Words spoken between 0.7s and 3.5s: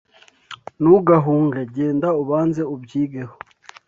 Ntugahunge, genda ubanze ubyigeho